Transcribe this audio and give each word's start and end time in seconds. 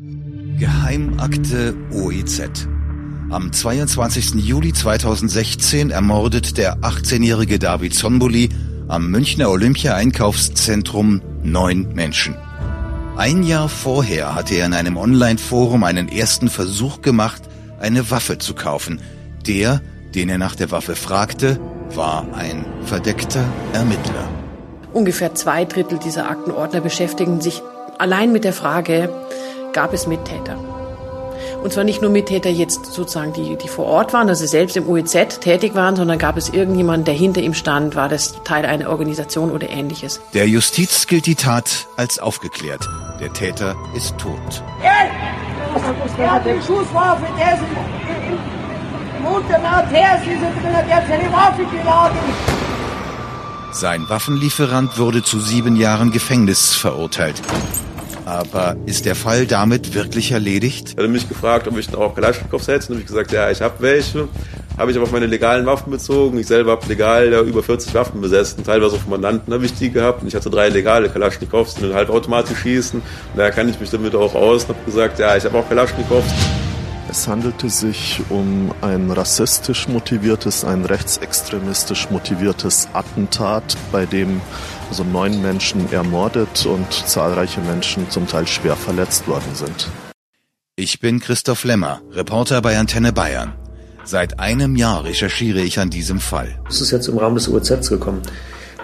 Geheimakte 0.00 1.74
OEZ. 1.92 2.68
Am 3.30 3.52
22. 3.52 4.34
Juli 4.34 4.72
2016 4.72 5.90
ermordet 5.90 6.56
der 6.56 6.78
18-jährige 6.82 7.58
David 7.58 7.94
Zonbuli 7.94 8.48
am 8.86 9.10
Münchner 9.10 9.50
Olympia-Einkaufszentrum 9.50 11.20
neun 11.42 11.92
Menschen. 11.94 12.36
Ein 13.16 13.42
Jahr 13.42 13.68
vorher 13.68 14.36
hatte 14.36 14.54
er 14.54 14.66
in 14.66 14.74
einem 14.74 14.96
Online-Forum 14.96 15.82
einen 15.82 16.08
ersten 16.08 16.48
Versuch 16.48 17.02
gemacht, 17.02 17.42
eine 17.80 18.08
Waffe 18.12 18.38
zu 18.38 18.54
kaufen. 18.54 19.00
Der, 19.48 19.82
den 20.14 20.28
er 20.28 20.38
nach 20.38 20.54
der 20.54 20.70
Waffe 20.70 20.94
fragte, 20.94 21.58
war 21.92 22.24
ein 22.34 22.64
verdeckter 22.84 23.44
Ermittler. 23.72 24.28
Ungefähr 24.92 25.34
zwei 25.34 25.64
Drittel 25.64 25.98
dieser 25.98 26.30
Aktenordner 26.30 26.82
beschäftigen 26.82 27.40
sich 27.40 27.62
allein 27.98 28.30
mit 28.30 28.44
der 28.44 28.52
Frage, 28.52 29.10
gab 29.78 29.92
es 29.92 30.08
Mittäter? 30.08 30.56
Und 31.62 31.72
zwar 31.72 31.84
nicht 31.84 32.02
nur 32.02 32.10
Mittäter 32.10 32.50
jetzt 32.50 32.86
sozusagen, 32.86 33.32
die, 33.32 33.54
die 33.54 33.68
vor 33.68 33.86
Ort 33.86 34.12
waren, 34.12 34.28
also 34.28 34.44
selbst 34.44 34.76
im 34.76 34.88
OEZ 34.88 35.38
tätig 35.38 35.76
waren, 35.76 35.94
sondern 35.94 36.18
gab 36.18 36.36
es 36.36 36.48
irgendjemanden, 36.48 37.04
der 37.04 37.14
hinter 37.14 37.42
ihm 37.42 37.54
stand, 37.54 37.94
war 37.94 38.08
das 38.08 38.42
Teil 38.42 38.66
einer 38.66 38.90
Organisation 38.90 39.52
oder 39.52 39.70
ähnliches. 39.70 40.20
Der 40.34 40.48
Justiz 40.48 41.06
gilt 41.06 41.26
die 41.26 41.36
Tat 41.36 41.86
als 41.96 42.18
aufgeklärt. 42.18 42.88
Der 43.20 43.32
Täter 43.32 43.76
ist 43.94 44.18
tot. 44.18 44.64
Er 44.82 46.32
hat 46.32 46.44
die 46.44 46.60
Schusswaffe, 46.66 47.26
der 47.38 47.54
ist 47.54 47.62
im, 47.62 49.26
Unternaut 49.26 49.92
her, 49.92 50.20
sie 50.24 50.30
sind 50.30 50.40
drin, 50.40 50.74
der 50.88 50.96
hat 50.96 51.06
seine 51.06 51.32
Waffe 51.32 51.64
geladen. 51.70 52.18
Sein 53.70 54.08
Waffenlieferant 54.08 54.98
wurde 54.98 55.22
zu 55.22 55.38
sieben 55.38 55.76
Jahren 55.76 56.10
Gefängnis 56.10 56.74
verurteilt. 56.74 57.40
Aber 58.28 58.76
ist 58.84 59.06
der 59.06 59.14
Fall 59.14 59.46
damit 59.46 59.94
wirklich 59.94 60.32
erledigt? 60.32 60.92
Er 60.98 61.04
hat 61.04 61.10
mich 61.10 61.26
gefragt, 61.26 61.66
ob 61.66 61.78
ich 61.78 61.94
auch 61.94 62.14
Kalaschnikows 62.14 62.68
hätte. 62.68 62.88
Und 62.88 62.96
habe 62.96 63.00
ich 63.00 63.06
gesagt, 63.06 63.32
ja, 63.32 63.50
ich 63.50 63.62
habe 63.62 63.76
welche. 63.78 64.28
Habe 64.76 64.90
ich 64.90 64.98
aber 64.98 65.06
auf 65.06 65.12
meine 65.12 65.24
legalen 65.24 65.64
Waffen 65.64 65.90
bezogen. 65.90 66.38
Ich 66.38 66.46
selber 66.46 66.72
habe 66.72 66.86
legal 66.88 67.32
ja, 67.32 67.40
über 67.40 67.62
40 67.62 67.94
Waffen 67.94 68.20
besessen. 68.20 68.62
Teilweise 68.64 68.96
auf 68.96 69.06
Mandanten 69.08 69.50
habe 69.54 69.64
ich 69.64 69.72
die 69.72 69.90
gehabt. 69.90 70.20
Und 70.20 70.28
ich 70.28 70.34
hatte 70.34 70.50
drei 70.50 70.68
legale 70.68 71.08
Kalaschnikows, 71.08 71.76
die 71.76 71.94
halbautomatisch 71.94 72.58
schießen. 72.58 73.00
Und 73.00 73.38
daher 73.38 73.50
kann 73.50 73.66
ich 73.66 73.80
mich 73.80 73.88
damit 73.88 74.14
auch 74.14 74.34
aus 74.34 74.64
und 74.64 74.76
habe 74.76 74.84
gesagt, 74.84 75.18
ja, 75.18 75.34
ich 75.34 75.46
habe 75.46 75.56
auch 75.56 75.66
Kalaschnikows. 75.66 76.24
Es 77.10 77.26
handelte 77.26 77.70
sich 77.70 78.20
um 78.28 78.70
ein 78.82 79.10
rassistisch 79.10 79.88
motiviertes, 79.88 80.62
ein 80.66 80.84
rechtsextremistisch 80.84 82.10
motiviertes 82.10 82.86
Attentat, 82.92 83.78
bei 83.90 84.04
dem 84.04 84.42
also 84.90 85.04
neun 85.04 85.40
Menschen 85.40 85.90
ermordet 85.90 86.66
und 86.66 86.92
zahlreiche 86.92 87.62
Menschen 87.62 88.10
zum 88.10 88.26
Teil 88.26 88.46
schwer 88.46 88.76
verletzt 88.76 89.26
worden 89.26 89.54
sind. 89.54 89.88
Ich 90.76 91.00
bin 91.00 91.18
Christoph 91.18 91.64
Lemmer, 91.64 92.02
Reporter 92.12 92.60
bei 92.60 92.78
Antenne 92.78 93.14
Bayern. 93.14 93.54
Seit 94.04 94.38
einem 94.38 94.76
Jahr 94.76 95.04
recherchiere 95.04 95.60
ich 95.60 95.78
an 95.78 95.88
diesem 95.88 96.20
Fall. 96.20 96.60
Es 96.68 96.82
ist 96.82 96.90
jetzt 96.90 97.08
im 97.08 97.16
Rahmen 97.16 97.36
des 97.36 97.48
OEZ 97.48 97.88
gekommen. 97.88 98.20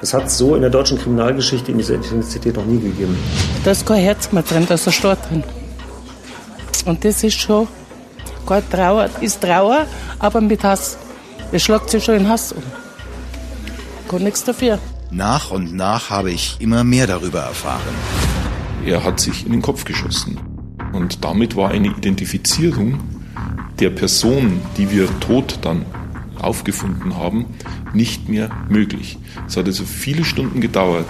Das 0.00 0.14
hat 0.14 0.26
es 0.26 0.38
so 0.38 0.54
in 0.54 0.62
der 0.62 0.70
deutschen 0.70 0.98
Kriminalgeschichte 0.98 1.72
in 1.72 1.78
dieser 1.78 1.94
Intensität 1.94 2.56
noch 2.56 2.64
nie 2.64 2.80
gegeben. 2.80 3.18
Da 3.64 3.72
ist 3.72 3.86
kein 3.86 4.00
Herz 4.02 4.32
mehr 4.32 4.42
drin, 4.42 4.64
da 4.66 4.74
ist 4.74 4.86
ein 4.86 4.92
Stor 4.94 5.16
drin. 5.16 5.44
Und 6.86 7.04
das 7.04 7.22
ist 7.22 7.38
schon 7.38 7.68
Gott 8.46 8.70
Trauer 8.70 9.08
ist 9.20 9.40
Trauer, 9.40 9.86
aber 10.18 10.40
mit 10.40 10.62
Hass. 10.64 10.98
Es 11.52 11.62
schlägt 11.62 11.90
sich 11.90 12.04
schon 12.04 12.16
in 12.16 12.28
Hass 12.28 12.52
um. 12.52 12.62
Kann 14.08 14.22
nichts 14.22 14.44
dafür. 14.44 14.78
Nach 15.10 15.50
und 15.50 15.74
nach 15.74 16.10
habe 16.10 16.30
ich 16.30 16.56
immer 16.58 16.84
mehr 16.84 17.06
darüber 17.06 17.40
erfahren. 17.40 17.94
Er 18.84 19.02
hat 19.04 19.20
sich 19.20 19.46
in 19.46 19.52
den 19.52 19.62
Kopf 19.62 19.84
geschossen. 19.84 20.40
Und 20.92 21.24
damit 21.24 21.56
war 21.56 21.70
eine 21.70 21.88
Identifizierung 21.88 23.00
der 23.80 23.90
Person, 23.90 24.60
die 24.76 24.90
wir 24.90 25.08
tot 25.20 25.58
dann 25.62 25.84
aufgefunden 26.40 27.16
haben, 27.16 27.46
nicht 27.92 28.28
mehr 28.28 28.50
möglich. 28.68 29.18
Es 29.46 29.56
hat 29.56 29.66
also 29.66 29.84
viele 29.84 30.24
Stunden 30.24 30.60
gedauert, 30.60 31.08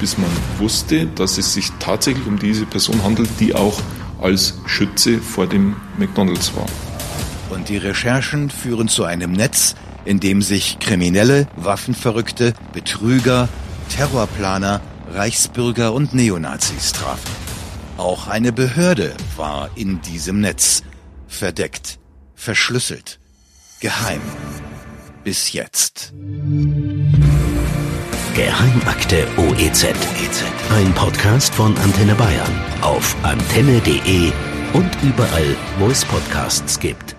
bis 0.00 0.18
man 0.18 0.30
wusste, 0.58 1.06
dass 1.06 1.38
es 1.38 1.52
sich 1.52 1.70
tatsächlich 1.78 2.26
um 2.26 2.38
diese 2.38 2.66
Person 2.66 3.02
handelt, 3.02 3.28
die 3.40 3.54
auch 3.54 3.80
als 4.20 4.58
Schütze 4.66 5.18
vor 5.18 5.46
dem 5.46 5.76
McDonald's 5.98 6.54
war. 6.56 6.66
Und 7.50 7.68
die 7.68 7.76
Recherchen 7.76 8.50
führen 8.50 8.88
zu 8.88 9.04
einem 9.04 9.32
Netz, 9.32 9.74
in 10.04 10.20
dem 10.20 10.42
sich 10.42 10.78
Kriminelle, 10.78 11.46
Waffenverrückte, 11.56 12.54
Betrüger, 12.72 13.48
Terrorplaner, 13.88 14.80
Reichsbürger 15.12 15.92
und 15.92 16.14
Neonazis 16.14 16.92
trafen. 16.92 17.30
Auch 17.96 18.28
eine 18.28 18.52
Behörde 18.52 19.14
war 19.36 19.70
in 19.74 20.00
diesem 20.02 20.40
Netz, 20.40 20.82
verdeckt, 21.28 21.98
verschlüsselt, 22.34 23.18
geheim. 23.80 24.20
Bis 25.24 25.52
jetzt. 25.52 26.12
Geheimakte 28.36 29.26
OEZ. 29.38 29.86
Ein 30.68 30.92
Podcast 30.92 31.54
von 31.54 31.74
Antenne 31.78 32.14
Bayern 32.14 32.52
auf 32.82 33.16
antenne.de 33.22 34.30
und 34.74 34.90
überall, 35.02 35.56
wo 35.78 35.86
es 35.86 36.04
Podcasts 36.04 36.78
gibt. 36.78 37.15